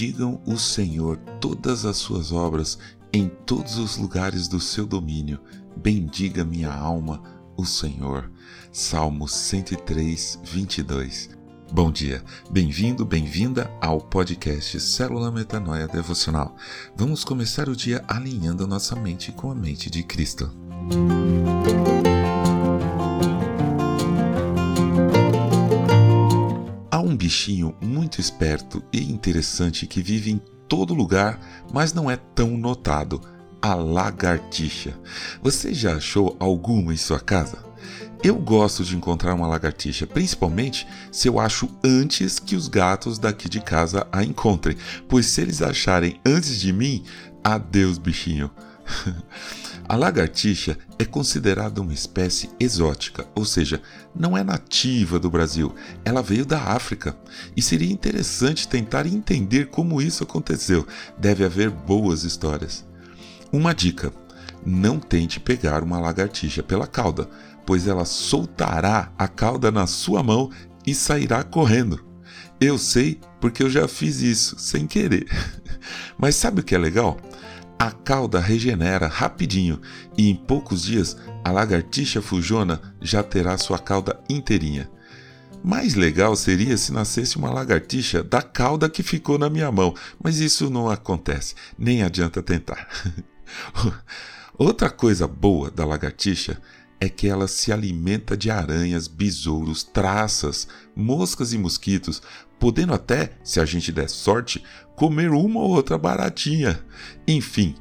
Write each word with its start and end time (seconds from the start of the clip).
Bendigam 0.00 0.40
o 0.46 0.56
Senhor 0.56 1.18
todas 1.38 1.84
as 1.84 1.98
suas 1.98 2.32
obras 2.32 2.78
em 3.12 3.28
todos 3.28 3.76
os 3.76 3.98
lugares 3.98 4.48
do 4.48 4.58
seu 4.58 4.86
domínio. 4.86 5.38
Bendiga 5.76 6.42
minha 6.42 6.72
alma 6.72 7.22
o 7.54 7.66
Senhor. 7.66 8.32
Salmo 8.72 9.28
103, 9.28 10.38
22. 10.42 11.28
Bom 11.70 11.92
dia, 11.92 12.24
bem-vindo, 12.50 13.04
bem-vinda 13.04 13.70
ao 13.78 14.00
podcast 14.00 14.80
Célula 14.80 15.30
Metanoia 15.30 15.86
Devocional. 15.86 16.56
Vamos 16.96 17.22
começar 17.22 17.68
o 17.68 17.76
dia 17.76 18.02
alinhando 18.08 18.66
nossa 18.66 18.96
mente 18.96 19.30
com 19.32 19.50
a 19.50 19.54
mente 19.54 19.90
de 19.90 20.02
Cristo. 20.02 20.50
Há 21.96 21.99
bichinho 27.30 27.72
muito 27.80 28.20
esperto 28.20 28.82
e 28.92 29.08
interessante 29.08 29.86
que 29.86 30.02
vive 30.02 30.32
em 30.32 30.42
todo 30.68 30.92
lugar, 30.92 31.38
mas 31.72 31.92
não 31.92 32.10
é 32.10 32.16
tão 32.16 32.56
notado: 32.56 33.20
a 33.62 33.72
lagartixa. 33.72 34.98
Você 35.40 35.72
já 35.72 35.94
achou 35.94 36.36
alguma 36.40 36.92
em 36.92 36.96
sua 36.96 37.20
casa? 37.20 37.64
Eu 38.20 38.34
gosto 38.34 38.84
de 38.84 38.96
encontrar 38.96 39.32
uma 39.34 39.46
lagartixa, 39.46 40.08
principalmente 40.08 40.88
se 41.12 41.28
eu 41.28 41.38
acho 41.38 41.70
antes 41.84 42.40
que 42.40 42.56
os 42.56 42.66
gatos 42.66 43.16
daqui 43.16 43.48
de 43.48 43.60
casa 43.60 44.08
a 44.10 44.24
encontrem, 44.24 44.76
pois 45.08 45.26
se 45.26 45.40
eles 45.40 45.62
acharem 45.62 46.20
antes 46.26 46.60
de 46.60 46.72
mim, 46.72 47.04
adeus 47.44 47.96
bichinho. 47.96 48.50
A 49.90 49.96
lagartixa 49.96 50.78
é 51.00 51.04
considerada 51.04 51.80
uma 51.80 51.92
espécie 51.92 52.48
exótica, 52.60 53.26
ou 53.34 53.44
seja, 53.44 53.82
não 54.14 54.38
é 54.38 54.44
nativa 54.44 55.18
do 55.18 55.28
Brasil, 55.28 55.74
ela 56.04 56.22
veio 56.22 56.46
da 56.46 56.62
África. 56.62 57.18
E 57.56 57.60
seria 57.60 57.92
interessante 57.92 58.68
tentar 58.68 59.04
entender 59.04 59.66
como 59.66 60.00
isso 60.00 60.22
aconteceu. 60.22 60.86
Deve 61.18 61.44
haver 61.44 61.70
boas 61.70 62.22
histórias. 62.22 62.86
Uma 63.50 63.74
dica: 63.74 64.12
não 64.64 65.00
tente 65.00 65.40
pegar 65.40 65.82
uma 65.82 65.98
lagartixa 65.98 66.62
pela 66.62 66.86
cauda, 66.86 67.28
pois 67.66 67.88
ela 67.88 68.04
soltará 68.04 69.12
a 69.18 69.26
cauda 69.26 69.72
na 69.72 69.88
sua 69.88 70.22
mão 70.22 70.52
e 70.86 70.94
sairá 70.94 71.42
correndo. 71.42 72.06
Eu 72.60 72.78
sei 72.78 73.18
porque 73.40 73.60
eu 73.60 73.68
já 73.68 73.88
fiz 73.88 74.20
isso 74.20 74.56
sem 74.56 74.86
querer. 74.86 75.26
Mas 76.16 76.36
sabe 76.36 76.60
o 76.60 76.64
que 76.64 76.76
é 76.76 76.78
legal? 76.78 77.18
A 77.80 77.90
cauda 77.90 78.38
regenera 78.38 79.08
rapidinho 79.08 79.80
e 80.14 80.28
em 80.28 80.34
poucos 80.34 80.82
dias 80.82 81.16
a 81.42 81.50
lagartixa 81.50 82.20
fujona 82.20 82.78
já 83.00 83.22
terá 83.22 83.56
sua 83.56 83.78
cauda 83.78 84.22
inteirinha. 84.28 84.90
Mais 85.64 85.94
legal 85.94 86.36
seria 86.36 86.76
se 86.76 86.92
nascesse 86.92 87.38
uma 87.38 87.50
lagartixa 87.50 88.22
da 88.22 88.42
cauda 88.42 88.90
que 88.90 89.02
ficou 89.02 89.38
na 89.38 89.48
minha 89.48 89.72
mão, 89.72 89.94
mas 90.22 90.40
isso 90.40 90.68
não 90.68 90.90
acontece, 90.90 91.54
nem 91.78 92.02
adianta 92.02 92.42
tentar. 92.42 92.86
Outra 94.58 94.90
coisa 94.90 95.26
boa 95.26 95.70
da 95.70 95.86
lagartixa 95.86 96.60
é 97.00 97.08
que 97.08 97.26
ela 97.26 97.48
se 97.48 97.72
alimenta 97.72 98.36
de 98.36 98.50
aranhas, 98.50 99.08
besouros, 99.08 99.82
traças, 99.82 100.68
moscas 100.94 101.54
e 101.54 101.58
mosquitos, 101.58 102.20
podendo 102.60 102.92
até, 102.92 103.32
se 103.42 103.58
a 103.58 103.64
gente 103.64 103.90
der 103.90 104.08
sorte, 104.08 104.62
comer 104.94 105.30
uma 105.30 105.60
ou 105.60 105.70
outra 105.70 105.96
baratinha. 105.96 106.78
Enfim, 107.26 107.74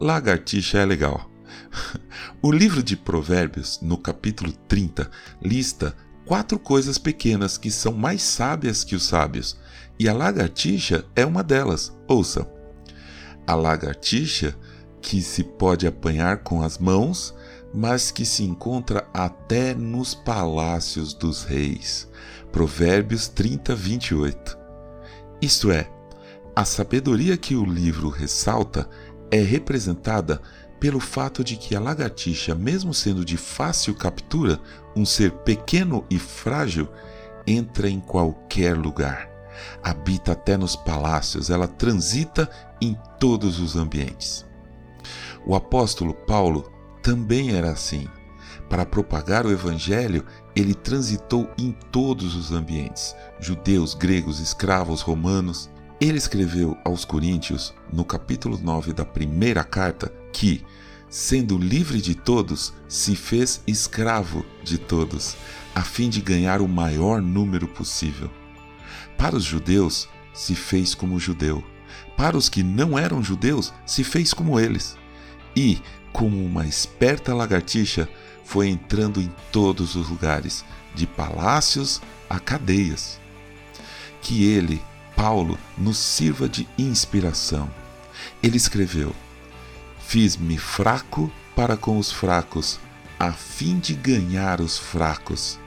lagartixa 0.00 0.78
é 0.78 0.84
legal. 0.84 1.30
O 2.42 2.50
livro 2.50 2.82
de 2.82 2.96
Provérbios, 2.96 3.78
no 3.80 3.96
capítulo 3.96 4.52
30, 4.66 5.08
lista 5.40 5.94
quatro 6.24 6.58
coisas 6.58 6.98
pequenas 6.98 7.56
que 7.56 7.70
são 7.70 7.92
mais 7.92 8.22
sábias 8.22 8.82
que 8.82 8.96
os 8.96 9.04
sábios, 9.04 9.56
e 9.98 10.08
a 10.08 10.12
lagartixa 10.12 11.04
é 11.14 11.24
uma 11.24 11.42
delas. 11.42 11.92
Ouça: 12.08 12.48
a 13.46 13.54
lagartixa 13.54 14.56
que 15.00 15.20
se 15.20 15.44
pode 15.44 15.86
apanhar 15.86 16.38
com 16.38 16.62
as 16.62 16.78
mãos, 16.78 17.34
mas 17.72 18.10
que 18.10 18.24
se 18.24 18.44
encontra 18.44 19.08
até 19.12 19.74
nos 19.74 20.14
palácios 20.14 21.14
dos 21.14 21.44
reis. 21.44 22.08
Provérbios 22.50 23.28
30, 23.28 23.74
28. 23.74 24.58
Isto 25.40 25.70
é, 25.70 25.90
a 26.54 26.64
sabedoria 26.64 27.36
que 27.36 27.54
o 27.54 27.64
livro 27.64 28.10
ressalta 28.10 28.88
é 29.30 29.40
representada 29.40 30.40
pelo 30.78 31.00
fato 31.00 31.42
de 31.42 31.56
que 31.56 31.74
a 31.74 31.80
lagartixa, 31.80 32.54
mesmo 32.54 32.92
sendo 32.92 33.24
de 33.24 33.36
fácil 33.36 33.94
captura, 33.94 34.60
um 34.94 35.06
ser 35.06 35.30
pequeno 35.30 36.04
e 36.10 36.18
frágil, 36.18 36.88
entra 37.46 37.88
em 37.88 38.00
qualquer 38.00 38.76
lugar. 38.76 39.30
Habita 39.82 40.32
até 40.32 40.56
nos 40.56 40.76
palácios, 40.76 41.50
ela 41.50 41.68
transita 41.68 42.50
em 42.80 42.98
todos 43.18 43.60
os 43.60 43.76
ambientes. 43.76 44.44
O 45.46 45.54
apóstolo 45.54 46.14
Paulo 46.14 46.70
também 47.02 47.50
era 47.50 47.70
assim. 47.70 48.06
Para 48.68 48.86
propagar 48.86 49.44
o 49.44 49.50
evangelho, 49.50 50.24
ele 50.54 50.72
transitou 50.72 51.50
em 51.58 51.72
todos 51.90 52.34
os 52.34 52.52
ambientes: 52.52 53.14
judeus, 53.40 53.94
gregos, 53.94 54.38
escravos, 54.40 55.00
romanos. 55.02 55.70
Ele 56.00 56.18
escreveu 56.18 56.76
aos 56.84 57.04
Coríntios, 57.04 57.74
no 57.92 58.04
capítulo 58.04 58.58
9 58.60 58.92
da 58.92 59.04
primeira 59.04 59.62
carta, 59.62 60.12
que, 60.32 60.64
sendo 61.08 61.56
livre 61.56 62.00
de 62.00 62.14
todos, 62.14 62.72
se 62.88 63.14
fez 63.14 63.62
escravo 63.66 64.44
de 64.64 64.78
todos, 64.78 65.36
a 65.74 65.82
fim 65.82 66.08
de 66.08 66.20
ganhar 66.20 66.60
o 66.60 66.66
maior 66.66 67.22
número 67.22 67.68
possível. 67.68 68.28
Para 69.16 69.36
os 69.36 69.44
judeus, 69.44 70.08
se 70.34 70.56
fez 70.56 70.92
como 70.92 71.20
judeu. 71.20 71.62
Para 72.16 72.36
os 72.36 72.48
que 72.48 72.64
não 72.64 72.98
eram 72.98 73.22
judeus, 73.22 73.72
se 73.86 74.02
fez 74.02 74.34
como 74.34 74.58
eles 74.58 74.96
e, 75.56 75.80
como 76.12 76.44
uma 76.44 76.66
esperta 76.66 77.34
lagartixa, 77.34 78.08
foi 78.44 78.68
entrando 78.68 79.20
em 79.20 79.32
todos 79.50 79.96
os 79.96 80.08
lugares, 80.08 80.64
de 80.94 81.06
palácios 81.06 82.00
a 82.28 82.38
cadeias. 82.38 83.18
Que 84.20 84.44
ele, 84.44 84.82
Paulo, 85.16 85.58
nos 85.76 85.98
sirva 85.98 86.48
de 86.48 86.68
inspiração. 86.76 87.70
Ele 88.42 88.56
escreveu: 88.56 89.14
Fiz-me 90.06 90.58
fraco 90.58 91.32
para 91.56 91.76
com 91.76 91.98
os 91.98 92.12
fracos, 92.12 92.78
a 93.18 93.32
fim 93.32 93.78
de 93.78 93.94
ganhar 93.94 94.60
os 94.60 94.78
fracos. 94.78 95.58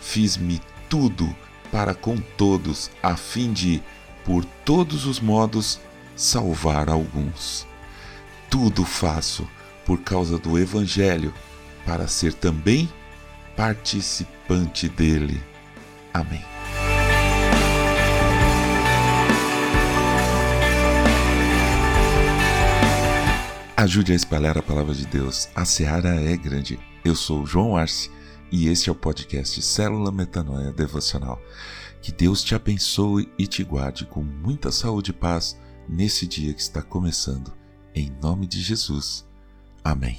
Fiz-me 0.00 0.60
tudo 0.88 1.34
para 1.70 1.94
com 1.94 2.16
todos, 2.16 2.90
a 3.02 3.16
fim 3.16 3.52
de, 3.52 3.82
por 4.24 4.44
todos 4.64 5.06
os 5.06 5.20
modos, 5.20 5.80
salvar 6.16 6.88
alguns 6.88 7.66
tudo 8.56 8.84
faço 8.84 9.46
por 9.86 10.00
causa 10.00 10.36
do 10.36 10.58
Evangelho, 10.58 11.32
para 11.86 12.08
ser 12.08 12.34
também 12.34 12.92
participante 13.56 14.88
dele. 14.88 15.40
Amém. 16.12 16.44
Ajude 23.76 24.12
a 24.12 24.16
espalhar 24.16 24.58
a 24.58 24.62
palavra 24.62 24.94
de 24.94 25.06
Deus. 25.06 25.48
A 25.54 25.64
seara 25.64 26.20
é 26.20 26.36
grande. 26.36 26.78
Eu 27.04 27.14
sou 27.14 27.46
João 27.46 27.76
Arce 27.76 28.10
e 28.50 28.68
este 28.68 28.88
é 28.88 28.92
o 28.92 28.96
podcast 28.96 29.62
Célula 29.62 30.10
Metanoia 30.10 30.72
Devocional. 30.72 31.40
Que 32.02 32.10
Deus 32.10 32.42
te 32.42 32.54
abençoe 32.54 33.30
e 33.38 33.46
te 33.46 33.62
guarde 33.62 34.04
com 34.06 34.22
muita 34.22 34.72
saúde 34.72 35.10
e 35.10 35.14
paz 35.14 35.56
nesse 35.88 36.26
dia 36.26 36.52
que 36.52 36.60
está 36.60 36.82
começando 36.82 37.52
em 37.94 38.10
nome 38.20 38.46
de 38.46 38.60
Jesus. 38.60 39.26
Amém. 39.86 40.18